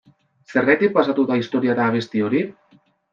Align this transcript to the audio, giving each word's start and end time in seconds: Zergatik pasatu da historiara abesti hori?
Zergatik 0.53 0.95
pasatu 0.95 1.25
da 1.31 1.37
historiara 1.41 1.85
abesti 1.91 2.25
hori? 2.29 2.41